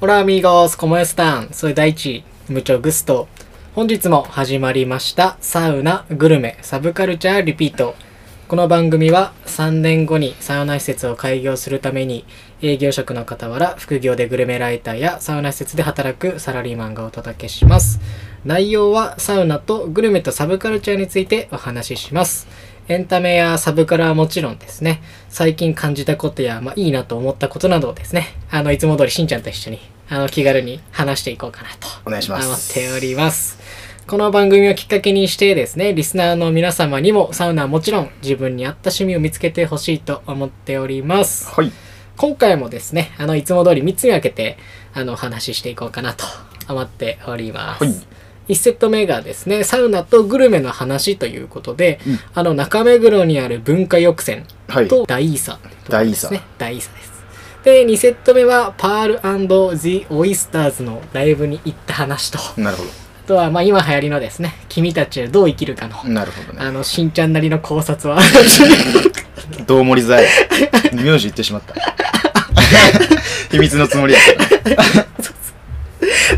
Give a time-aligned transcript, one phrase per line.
[0.00, 3.28] ホラーミーゴス、コモエスタン、それ第一、無調グスト。
[3.74, 7.94] 本日も始まりました、サウナ、グルメ、サブカルチャーリピート。
[8.48, 12.26] この番組は3年後にサウナ施設を開業するために
[12.60, 18.00] 営業職の傍ら副業でグルメライターやサウナ施設で働くサラリーマンがお届けします。
[18.44, 22.48] 内容はサウナとグルメとサブカルチャーについてお話しします。
[22.86, 29.80] エンタメやサブカルはもちろんですね、最近感じたことや、まあ、いいなと思ったことなどをですね、あの、いつも通りしんちゃんと一緒に、
[30.10, 32.74] あの、気軽に話していこうかなとお願いしま思っす。
[32.74, 33.58] ております。
[34.06, 41.48] この番組をきっかけにしてですね、リスナーの皆様にもサウナはもちろん自分に合った趣味を見つけてほしいと思っております。
[41.54, 41.72] はい。
[42.18, 44.58] 今回もですね、あの、いつも通り3つに分けて、
[44.92, 46.26] あの、お話ししていこうかなと
[46.68, 47.82] 思っております。
[47.82, 47.94] はい。
[48.48, 54.88] 1セット目がですね、サウナとグルメの話ということで、うんあの、中目黒にある文化浴泉はい。
[54.88, 56.42] と大イーサというところですね。
[56.58, 57.14] 大大イーサです。
[57.64, 62.84] で、2セット目は、パール &The Oysters のライブに行った話と、あなるほ
[63.26, 66.08] とは、まあ、今流行りのですね、君たちはどう生きるかの、ど。
[66.10, 66.58] なるほどね。
[66.60, 68.20] あの、しんちゃんなりの考察は、
[69.66, 70.28] どう盛りざえ。
[70.92, 71.74] 名字言ってしまった。
[73.50, 74.22] 秘密のつもりやっ
[74.76, 75.06] た。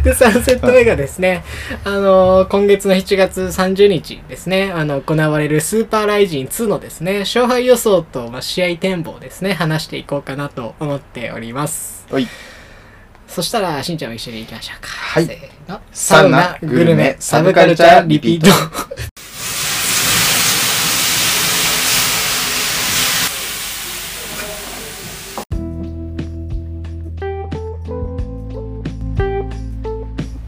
[0.06, 1.42] で、3セット目がですね、
[1.84, 12.06] あのー今月の7月30日ですね、あの、行われるスーパーライジン2のですね、勝敗予想と、まあ、試合展望ですね、話していこうかなと思っております。
[12.10, 12.28] はい。
[13.26, 14.88] そしたら、しんちゃんも一緒に行きましょうか。
[14.88, 19.15] はいせーのサウナグルメサブカルチャーリピート。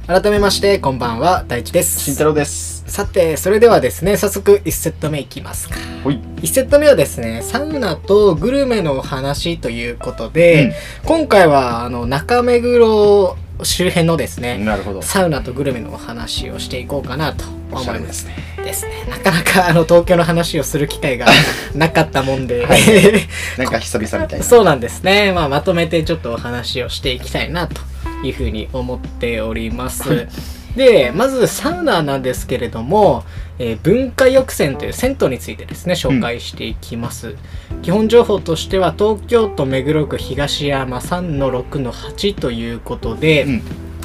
[0.09, 2.01] 改めまして、こんばんは、大地です。
[2.01, 2.83] 慎太郎です。
[2.87, 5.75] さて、それではですね、早速1セット目いきますか。
[6.03, 6.19] ほい。
[6.37, 15.03] 1セット目はですね、サウナとグルメのお話ということで、今回はあの中目黒周辺のですね、なるほど。
[15.03, 18.11] サウナとグルメのお話をしていこうかなとお思いま。
[18.11, 18.35] すすね。
[18.65, 19.05] ですね。
[19.11, 21.27] なかなかあの東京の話をする機会が
[21.75, 22.67] なかったもんで、
[23.59, 24.43] なんか久々みたいな。
[24.43, 25.33] そうなんですね。
[25.33, 27.83] まあまとめてちょっとお話をしていきたいなと
[28.25, 30.09] いうふうに思っております。
[30.09, 30.29] はい
[30.77, 33.25] で、まずサウナなんですけれども、
[33.59, 37.35] えー文化浴泉という銭湯についてですね、紹介していきます。
[37.83, 43.45] 基本情報としては東京都目黒区東山3-6-8ということで、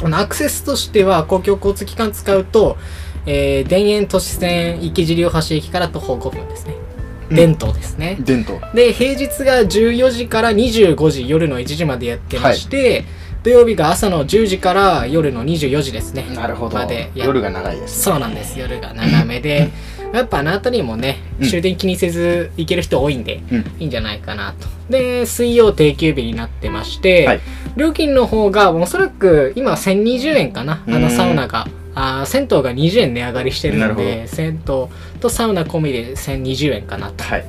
[0.02, 0.16] うん。
[0.16, 2.78] アクセスとしては公共交通機関使うと、
[3.26, 6.74] えー田園都市線池尻大橋駅から徒歩5分ですね。
[6.74, 6.84] うん
[7.36, 8.18] 伝統ですね。
[8.20, 8.60] 伝統。
[8.76, 13.06] で、平日が14時から25時、夜の1時までやってまして、
[13.44, 16.26] 土曜日が朝の10時から夜の24時ですね。
[16.34, 17.12] なるほどまで。
[17.14, 18.02] や夜が長いです。
[18.02, 18.58] そうなんです。
[18.58, 19.70] 夜が長めで。
[20.14, 23.60] やっぱあの辺りもね、うん終電気にせず行ける人多いんで、うん。
[23.80, 24.68] いいんじゃないかなと。
[24.90, 27.42] で、水曜定休日になってまして、はい
[27.76, 30.84] 料金の方がおそらく今1020円かな。
[30.88, 31.68] あのうんサウナが。
[31.96, 34.88] あー銭湯が20円値上がりしてるので、銭湯
[35.20, 37.24] とサウナ込みで1020円かなと。
[37.24, 37.46] はい。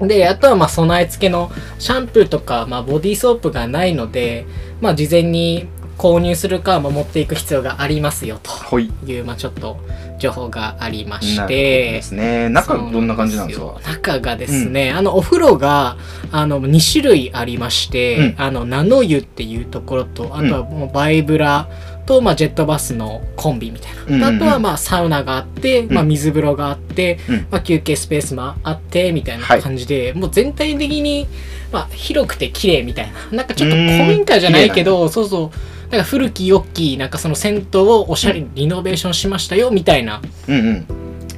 [0.00, 4.46] で、あとはまあ備え付けのシャンプーとか、まあ、ボディーソープがないので、
[4.84, 8.38] まあ、事前に購入するか、まあ、持っていく必要がありますよ。
[8.42, 8.78] と。
[8.78, 8.90] い。
[9.20, 9.78] う、まあ、ちょっと
[10.18, 11.92] 情報がありまして。
[11.92, 12.02] で。
[12.02, 12.48] すね。
[12.50, 13.80] 中どんな感じなんですか？
[13.84, 15.96] 中がですね、あのお風呂が
[16.30, 18.34] あの2種類ありまして、うん。
[18.36, 21.68] あのナノ湯っていうところとあとはもうバイブラ
[22.06, 24.36] と、まあ、ジェットバスのコンビみたいな、うんうんうん。
[24.36, 27.46] あとはまあサウナがあって、まあ、うん水風呂があって、うん。
[27.50, 31.26] まあ、休憩スペースもあってみたいな感じで、もう全体的に、
[31.74, 33.12] まあ、広くて綺麗みたいな。
[33.36, 40.22] なんかちょっと古民家じゃないけどそうそうなんか古き良きなんかその銭湯をおしゃれにリノベーションしましたよみたいな。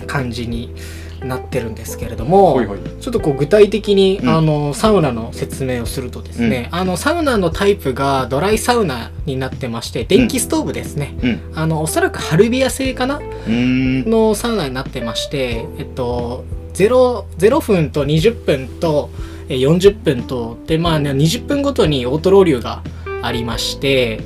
[0.06, 0.72] 感じに
[1.24, 2.62] なってるんですけれども。
[3.00, 4.28] ちょっとこう具体的に、うん。
[4.28, 11.40] あのサウナの説明をするとですね、あのサウナのタイプがドライサウナになってまして電気ストーブですね、うん。
[11.54, 13.20] あのおそらくハルビア製かな？
[13.48, 22.82] のサウナになってましてえっと 0, 0分と20分とえー40分とでまあ、ね、20分ごとにオートロウリュが
[23.22, 24.20] ありまして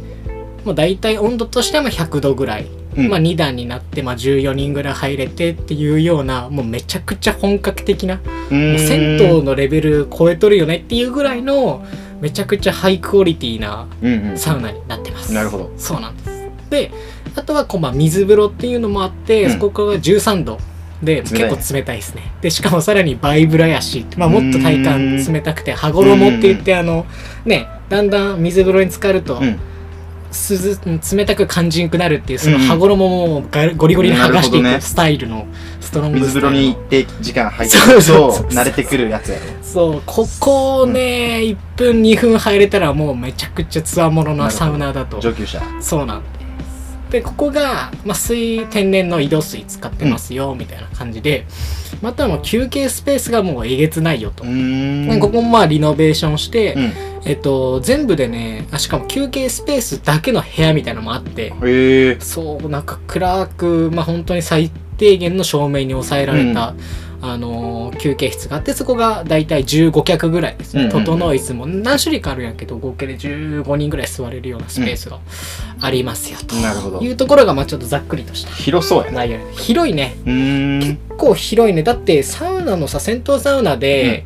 [0.65, 2.66] もう大体温度としてはまあ100度ぐらい
[2.97, 11.84] うんまあ、2段になって、まあ、14人ぐらい入れてっていうようなもうめちゃくちゃ本格的な銭湯のレベル超えとるよねっていうぐらいの
[12.21, 14.39] めちゃくちゃハイクオリティなうんうん。
[14.39, 15.33] サウナになってます。
[15.33, 15.71] なるほど。
[15.78, 16.30] そうなんです。
[16.71, 16.91] で
[17.36, 20.59] あとはこう、まあ、水風呂っていうのもあって、うんそこから13度
[21.02, 22.32] で結構冷たいですね。
[22.41, 27.06] でしかもさらにバイブラやし、まあ、もっと体感冷たくて羽衣って言ってあの
[27.44, 29.58] ねだんだん水風呂に浸かると、うん。
[30.30, 32.62] 涼冷たく感じんくなるっていうそのうん。
[32.62, 35.47] うん羽衣もガゴリゴリに剥がしていくスタイルの
[35.80, 36.50] ストロングスタイルの。
[36.50, 39.44] 水風呂に行って時間入ってると慣れてくるやつやろ。
[39.62, 45.18] そうここね、1分2分入れたらもうめちゃくちゃつわものなサウナだと。
[45.18, 45.62] 上級者。
[45.80, 46.22] そうなん
[47.10, 51.47] でここが、まあ、水天然の井戸水使ってますよ、みたいな感じで
[52.01, 54.48] またもう休憩スペースがもうえげつないよと、こ
[55.28, 56.92] こもまあリノベーションして、うん。
[57.22, 61.53] えっと、全部でねあしかも休憩スペースだけの部屋みたいなのもあって
[62.21, 66.74] そうなんか暗くまあ本当に最低限の照明に抑えられた、
[67.22, 71.05] あのー休憩室があってそこがだいたい15脚ぐらいですね、うんうんうん。
[71.05, 75.19] 整いつも何種類かあるんやけど合計で15人ぐらい座れるようなスペースが
[75.81, 77.01] ありますよと、なるほど。
[77.01, 78.51] いうところがまあちょっとざっくりとした。
[78.53, 79.45] 広そうやね。
[79.53, 80.15] 広いね。
[80.25, 81.83] 結構広いね。
[81.83, 84.25] だってサウナのさ銭湯サウナで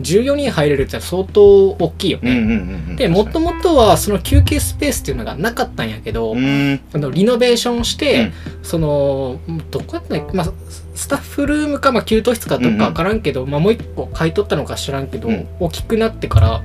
[0.00, 2.96] 14人入れるって相当大きいよね、うんうんうんうん。
[2.96, 6.80] でもともとはその休憩スペースっていうのがなかったんやけど、うーん。
[6.92, 8.32] あのリノベーションして、
[8.62, 9.38] その
[9.70, 10.52] どこやったまあ
[10.94, 15.48] スタッフルームか、まあ、給湯室かどっか分からんけど、まあ、もう一個買い取ったのか知らんけど、うん。
[15.58, 16.62] 大きくなってから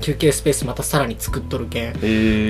[0.00, 1.84] 休憩スペースまたさらに作っとるけん。
[1.84, 1.96] へえ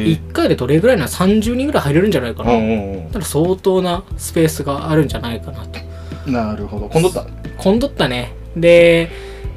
[0.05, 5.81] 1回でどれぐらいなら30人ぐらい入れるんじゃないかな、うんうんだから相当なスペースがあるんじゃないかなと。
[6.27, 6.89] うんなるほど。
[6.89, 7.27] 今度った？
[7.59, 8.33] 混んどったね。
[8.57, 9.11] で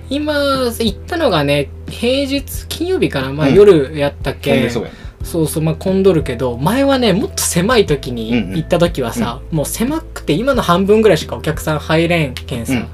[0.10, 3.54] 今行ったのがね平日金曜日かな、まあ、うん。
[3.56, 4.90] 夜やったけ、混んでそうや
[5.24, 8.58] そうそうまあ混んどるけど前はねもっと狭い時にうんうん。
[8.58, 12.88] 行った時はさ、もう狭くて今の半分ぐらいしかお客さん入れんけんさ、うん。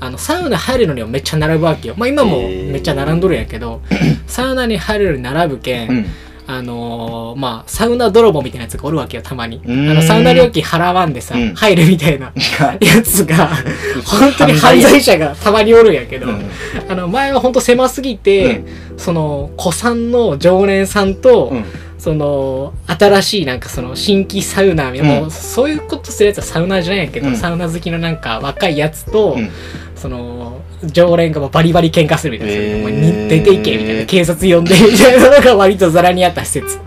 [0.00, 1.94] あのサウナ入るのにはめっちゃ並ぶわけよ。
[1.96, 3.80] まあ今もめっちゃ並んどるんやけど、
[4.26, 6.06] サウナに入るのに並ぶけん、うん
[6.50, 9.60] あのーまあサウナ泥棒みたいなやつがおるわけよたまに。
[9.66, 11.54] あのサウナ料金払わんでさ、うん。
[11.54, 13.02] 入るみたいな がや。
[13.02, 13.50] つが
[14.06, 15.18] 本当に犯罪者。
[15.18, 16.50] がたまにおるんやけど、うん。
[16.88, 18.62] あの前は本当狭すぎて、
[18.96, 21.64] その古参の常連さんと、うん。
[21.98, 25.06] その新しいなんかその新規サウナー、うん。
[25.06, 27.36] もうそういうことするやつはサウナーじゃないんやけど、うん。
[27.36, 29.50] サウナ好きのなんか若いやつと、うん。
[29.96, 34.06] その常連がバリバリ喧嘩するみたいな、へー出ていけみたいな。
[34.06, 36.78] 警察呼んでみたいなのが割とざらにあった施設。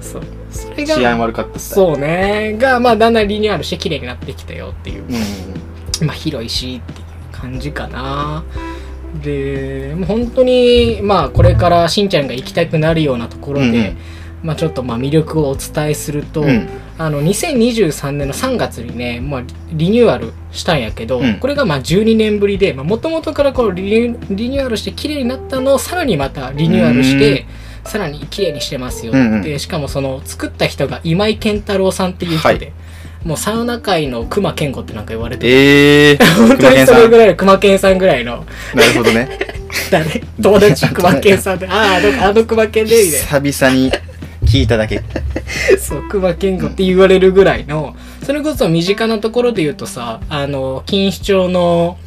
[0.00, 0.22] そう。
[0.50, 2.56] それが治安悪かったそうね。
[2.58, 5.04] がまあだんだんリニューアルして綺麗になってきたよっていう。
[6.00, 6.06] うん。
[6.06, 8.44] まあ広いしっていう感じかな。
[9.22, 13.96] でもう本当にまあこれからしんちゃんが行きたくなるようなところで、うんうん
[14.46, 16.68] まあちょっとまあ魅力をお伝えすると、うん。
[16.98, 21.40] あの2023年の3月にね、まあ、リニューアルしたんやけど、うん。
[21.40, 27.46] これがまあ12年ぶりでもともとからこうリニューアルして綺麗になったのをさらにまたリニューアルして
[27.84, 29.58] さらに綺麗にしてますよって、うんうん。
[29.58, 32.72] しかもその作った人が今井健太郎さんっていう人で、はい。
[33.24, 39.28] もうサウナ界の熊健吾ってなんか言われてるええ 本当にそれぐらいの熊健さんぐらいのなるほどね。
[39.90, 40.22] 誰？
[40.40, 40.86] 友達？
[40.94, 41.66] 熊健さんで。
[41.66, 43.48] あああのあの熊健でみたいな。
[43.48, 44.05] 久々に
[44.56, 45.02] 聞いただけ。
[45.78, 51.98] そう熊健吾って言われるぐらいのそれこそ身近なところで言うとさあの錦糸町の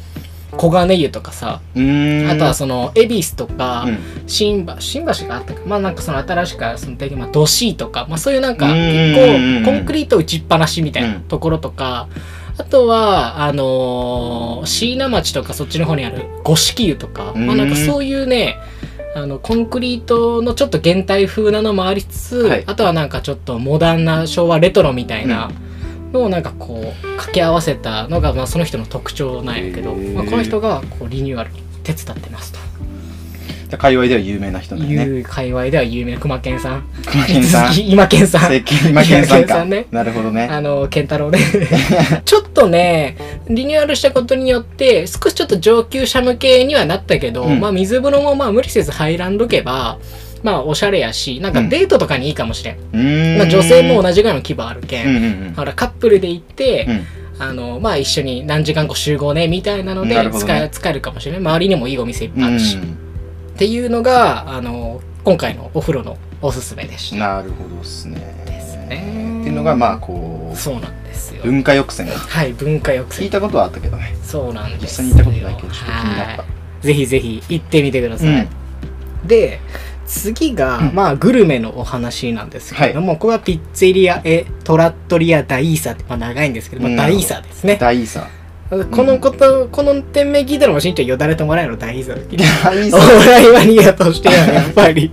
[0.58, 3.98] 黄金湯とかさあとはその恵比寿とか、うん。
[4.26, 5.60] 新橋新橋があったか。
[5.66, 12.08] まあなんかその新しくそのまあドシーとか、まあ、そういうなんかうん結構コンクリート打ちっぱなしみたいなうんところとか、
[12.58, 18.58] あとはあのー椎名町とかそっちの方にある五色湯とか、まあなんかそういうね
[19.14, 22.64] あのコンクリートのちょっと現代風なのもありつつ、はい。
[22.66, 25.50] あとはなんかちょっとモダンな昭和レトロみたいな
[26.12, 32.70] のをなんかこう掛け合わせたのがまあその人の特徴なんやけど、まあ、この人がこうリニューアルに手伝ってますと。
[33.78, 35.04] 界隈では有名な人だよね。
[35.04, 36.14] いう界隈では有名。
[36.14, 36.82] な熊健さん。
[37.06, 37.78] 熊健さん。
[37.88, 38.56] 今健さん。
[38.88, 39.54] 今健さんか。
[39.54, 39.86] さんね。
[39.90, 40.48] なるほどね。
[40.50, 41.38] あの、健太郎ね。
[42.24, 43.16] ちょっとね、
[43.50, 49.98] リニューアルしたことによって、少しちょっと上級者向けにはなったけど、うんまあ水風呂もまあ無理せず入らんどけば、
[50.42, 52.76] まあおしゃれやし、なんかデートとかにいいかもしれん。
[52.76, 55.06] うーんまあ女性も同じぐらいの規模あるけん。
[55.06, 57.06] うんうんうんほら、カップルで行って、うん
[57.40, 61.40] あの、まあ一緒に何時間後集合ね、みたいなのでなるほどね使え、使えるかもしれない。
[61.40, 62.76] 周りにもいいお店いっぱいあるし。
[62.76, 62.82] うっ
[63.56, 67.16] ていうのが、あの、今回のお風呂のおすすめでした。
[67.16, 71.42] んなるほどっすねですねっていうのがまあこそうなんですよ。
[71.44, 71.46] う。
[71.46, 73.22] 文化抑制はい、文化抑制。
[73.24, 74.16] 聞いたことはあったけどね。
[74.22, 76.42] そうなんです実際に行ったことないけどちょっと気になった。
[76.42, 76.48] は
[76.82, 76.86] い。
[76.86, 78.28] ぜひぜひ行ってみてください。
[78.28, 79.28] うん。
[79.28, 79.60] で、
[80.06, 80.94] 次が、うん。
[80.94, 86.96] まあ、グルメのお話なんですけれども、これはピッツェリア・エ・トラットリア・ダイーサって、まあ、長いんですけど、まあ、うん。
[86.96, 87.76] ダイーサですね。
[87.80, 88.28] 大差
[88.70, 92.20] このこと、この店名聞いたらもうしんちゃんよだれてもらえるのダイーサだ。
[92.62, 95.10] 大オ差ーライマニアとしてはやっぱり、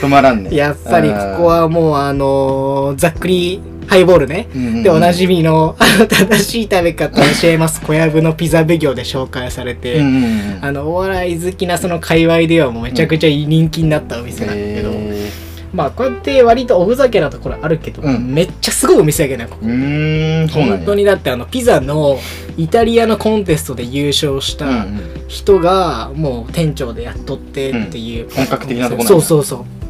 [0.00, 4.48] 止まらんねやっぱりここはもうあのーざっくりハイボールね。
[4.82, 7.80] で、おなじみの、あの、正しい食べ方を教えます。
[7.80, 10.26] 小籔のピザ奉行で紹介されて、うんうんう
[10.58, 15.30] んあの、お笑い好きなその界隈ではもうめちゃくちゃ人気になったお店なんだけど、へ
[15.72, 18.34] まあこうやって割とおふざけなところあるけど、うん。
[18.34, 19.66] めっちゃすごいお店やけどねここ。
[19.66, 22.18] うーん本当にだってあのピザの
[22.56, 25.00] イタリアのコンテストで優勝したうんうん。
[25.28, 29.85] 人がもう店長でやっとってっていう、本格的なとこなんだそうそうそう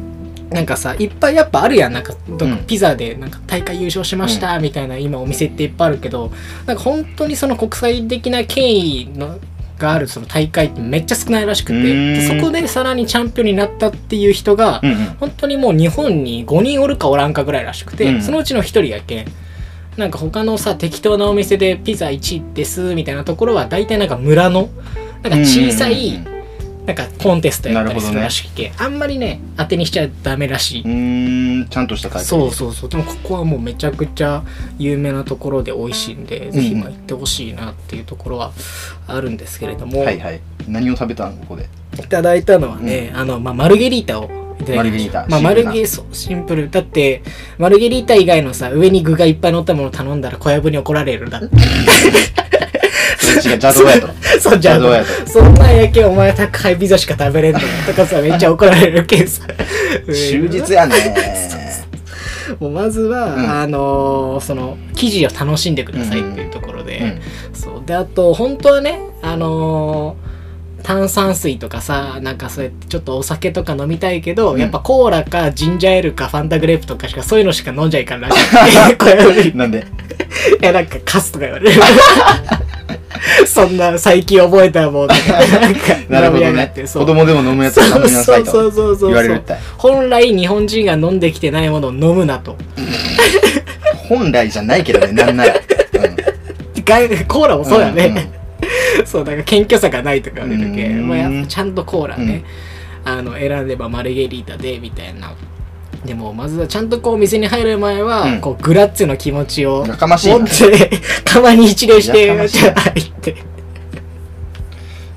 [0.49, 1.93] なんかさいっぱいやっぱあるやん。
[1.93, 2.57] なんかどっかうん。
[2.65, 6.31] ピザでなんか大会優勝しましたみたいな今お店っていっぱいあるけど
[6.65, 9.39] なんか本当にその国際的な権威の
[9.77, 14.97] があるその大会ってめっちゃ少ないらしくてそこでさらにチャンピオンになったっていう人がうんうん。
[15.19, 19.25] 本当にもう日本に5人おるかおらんかぐらいらしくて、うんそのうちの1人やけん
[19.97, 24.69] なんか他のさ適当なお店でピザ1ですみたいなところは大体なんか村の
[25.23, 26.36] なんか小さいうんうん
[26.87, 32.89] なんかコンテストやったりするらしくて、あんまりね当てにしちゃダメらしい、うーんちゃんとした大会そうそうそう。
[32.89, 34.43] でもここはもうめちゃくちゃ
[34.79, 38.53] 有名なところで美味しいんで、ぜひまあ行ってほしいなっていうところは
[39.05, 40.39] あるんですけれども、はいはい。
[40.65, 41.67] 何を食べたんここで？
[41.99, 44.29] いただいたのはね、あの、まあ、マルゲリータを。
[44.75, 45.25] マルゲリータ。
[45.27, 45.71] まあ、シンプルな。
[45.71, 46.69] マルゲ、そう、シンプル。
[46.69, 47.21] だって、
[47.57, 51.49] マルゲリータ以外のさ、上に具がいっぱい乗ったもの頼んだら小籔に怒られるだって。
[53.37, 54.07] 違う邪道やと。
[54.39, 59.43] そう、邪道やあ、そんなんやけんお前宅配ピザしか食べれんのとかさ、めっちゃ怒られるけんさ。
[60.69, 60.95] やね
[62.59, 63.49] もうまずは、うん。
[63.49, 67.19] あのーその、生地を楽しんでくださいっていうところで、うん。
[67.53, 67.81] そう。
[67.85, 70.27] であと本当はねあのー
[70.83, 74.59] 炭酸水とかさなんかそうやってちょっとお酒とか飲みたいけど、うん。
[74.61, 79.85] やっぱコーラかジンジャーエールかファンタグレープとかしかそういうのしか飲んじゃいかんら しいなんで？
[80.61, 81.81] やなんかカスとか言われる
[83.45, 85.21] そんな最近覚えたもんとか
[85.59, 87.05] なんか飲みやがってそう。
[87.05, 89.59] 子供でも飲むやつは飲みなさいとそうそうそうそう言われるったい。
[89.77, 92.57] 本来日本人が飲んできてないものを飲むなと。
[94.09, 95.53] 本来じゃないけどねなんなら。
[96.87, 98.29] がコーラもそうだね、んん
[99.05, 102.45] そう、だから謙虚さがないとか言われるけ、まあ、ちゃんとコーラね、
[103.03, 105.33] あの、選んでばマルゲリータで、みたいな。
[106.07, 108.41] でも、まずはちゃんとこう、お店に入る前は、うん。
[108.41, 113.35] こう、 grazie の気持ちを持って、窯に一礼して、 入って。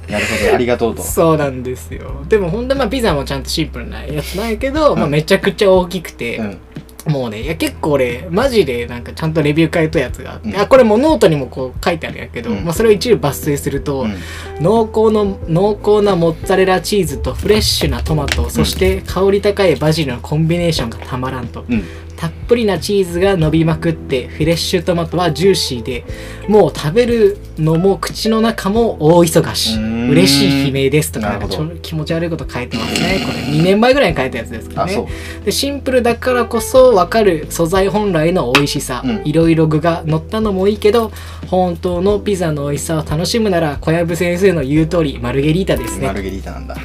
[0.09, 1.03] なるほどありがとうと。
[1.03, 2.25] そうなんですよ。
[2.29, 6.59] でも、ほんとまあ、ピザもちゃんとシンプルなやつなんやけど、まあ、めちゃくちゃ大きくて、うん
[7.07, 10.57] もうね、いや結構俺、マジでなんかちゃんとレビュー書いたやつがあって、うん。
[10.57, 12.65] あ、これもうノートにもこう書いてあるんやけど、うん。
[12.65, 14.15] まあそれを一部抜粋すると、うん。
[14.61, 21.65] 濃厚の濃厚なモッツァレラチーズとフレッシュなトマト、そして香り高いバジルのコンビネーションがたまらんと。
[21.69, 21.85] うん。
[22.17, 26.05] たっぷりなチーズが伸びまくって、フレッシュトマトはジューシーで、
[26.49, 29.79] もう食べるのも口の中も大忙し
[30.11, 31.39] 嬉しい悲鳴ですとか、
[31.83, 33.21] 気持ち悪いこと書いてますね。
[33.25, 35.07] これ2年前ぐらいに書いたやつですけどね。
[35.43, 35.45] う。
[35.45, 39.23] でシンプルだからこそ分かる素材本来の美味しさ、うん。
[39.25, 41.13] いろいろ具が乗ったのもいいけど
[41.47, 46.07] 本当のピザの美味しさを楽しむなら小籔先生の言う通りマルゲリータですね。
[46.07, 46.77] マルゲリータなんだ。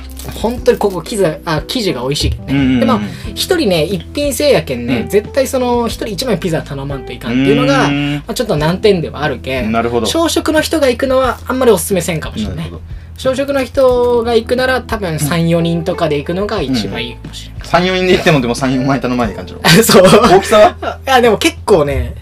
[0.42, 2.80] 本当にここ生地あ生地が美味しいけどね、うんうんうん。
[2.80, 3.02] でまあ
[3.36, 5.10] 一人ね一品制やけんね、うん。
[5.10, 10.08] 絶対その一人一枚ピザ頼まんといかんっていうのがまあ、ちょっと難点ではあるけんなるほど。
[10.08, 12.72] 小食の人が行くのはあんまりおすすめせんかもしれない
[13.18, 20.04] 小食の人が行くなら多分34人とかで行くのが一番いいかもしれない、34人で行ってもでも34枚頼まない感じの そう。
[20.04, 21.00] 大きさは？
[21.08, 22.14] いやでも結構ね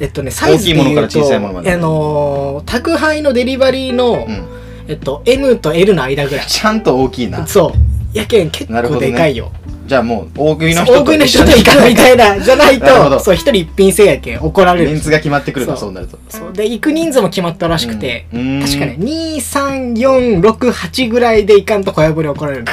[0.00, 1.72] えっとねサイズで言うと大きいものから小さいものまで。
[1.72, 4.44] あのー宅配のデリバリーの、うん。
[4.88, 6.46] えっと M と L の間ぐらい。
[6.46, 7.46] ちゃんと大きいな。
[7.46, 8.18] そう。
[8.18, 9.12] やけん結構なるほどね。
[9.12, 9.52] でかいよ、
[9.86, 13.16] じゃあもう大食いの人大食いの人と行かないみたいな じゃないなるほど。
[13.18, 14.90] とそう一人一品制やけん怒られる。
[14.90, 15.80] メンツが決まってくるなそう。
[15.86, 16.18] そうなると。
[16.28, 16.52] そう。
[16.52, 18.60] で行く人数も決まったらしくて、うん。
[18.62, 22.64] 確かね23468ぐらいで行かんと小籔に怒られる。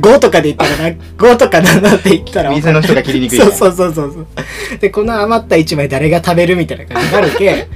[0.00, 4.26] 5とかで行ったらな？5とか7って言ったら店の人が切りにくい そうそうそうそうそう。
[4.78, 7.52] でこの余った1枚誰が食べるみたいな感じになるけ。
[7.52, 7.56] ん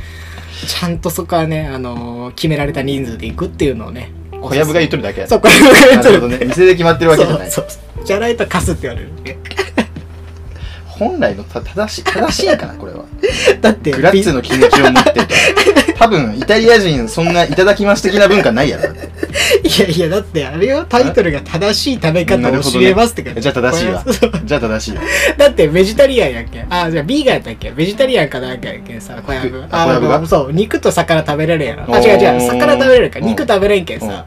[0.67, 4.11] ちゃんとそこはね、あのー決められた人数で行くっていうのをね
[4.41, 6.39] 小籔が言っとるだけやそう小籔が言っとるなるほどね。
[6.47, 7.51] 店で決まってるわけじゃない。
[7.51, 9.11] そうそうじゃないとカスって言われる。
[10.87, 13.05] 本来のた正しい正しいかなこれは。
[13.63, 15.35] だってグラッツェの気持ちを持ってると。
[15.99, 18.85] 多分イタリア人そんないただきます的な文化ないやろ。
[19.65, 24.05] いやいやだってあれよタイトルが正しい食べ方を教えますって感じゃあ正しいわ。
[24.45, 25.03] じゃあ正しいわ。
[25.39, 26.67] だってベジタリアンやっけ？
[26.69, 27.71] あじゃあビーガンやったっけ？
[27.71, 29.65] ベジタリアンかなんかやっけさ小籔。
[29.71, 31.85] あそう肉と魚食べれるやろ。
[31.95, 33.21] あ違う違う魚食べれるか。
[33.21, 33.27] うん。
[33.27, 34.27] 肉食べれんけんさ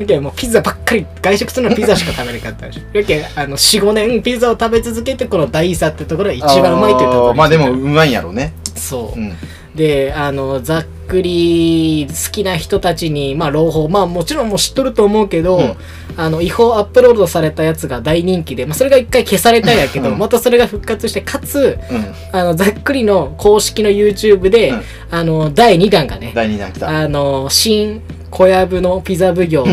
[0.00, 2.80] だけどもうピザばっかり外食するのはピザしか食べれんかったでしょ。
[2.98, 8.54] やけんあの45年ピザを食べ続けてこの大差ってところが一番うまいというところまあでもうまいんやろうね。
[8.74, 9.36] そう、うん。
[9.74, 13.88] であのざっくり好きな人たちにまあ朗報。
[13.88, 15.76] まあもちろんもう知っとると思うけど、うん。
[16.16, 20.18] あの違法アップロードされたやつが大人気で、まあ、それが一回消されたんやけど、うん。
[20.18, 22.14] またそれが復活してかつうん。
[22.32, 24.82] あのざっくりの公式の YouTube で、うん。
[25.10, 26.88] あの第2弾がね第2弾来た。
[26.88, 28.00] あの新
[28.30, 29.64] 小籔のピザ奉行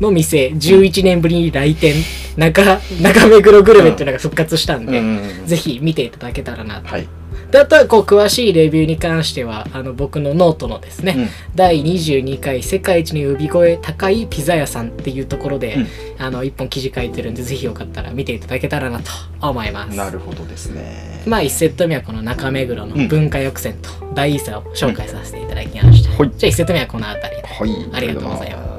[0.00, 1.94] の店11年ぶりに来店。
[2.36, 2.62] 中
[3.00, 5.00] 中目黒グルメっていうのが復活したんで、
[5.46, 6.88] ぜひ見ていただけたらなと。
[7.46, 7.52] はい。
[7.52, 15.86] であとはこう詳しいレビューに関してはあの僕のノートのですね、うん第22回世界一に呼び声高いピザ屋さんっていうところで、うん
[16.18, 19.10] あの一本記事書いてるんでぜひよかったら見ていただけたらなと
[19.40, 19.96] 思います。
[19.96, 21.22] なるほどですね。
[21.26, 26.10] まあ1セット目はこの中目黒うんの文化浴泉とダイーサを紹介させていただきました。
[26.10, 27.48] はいじゃあ1セット目はこの辺りで。
[27.48, 27.88] はい。
[27.92, 28.75] ありがとうございます。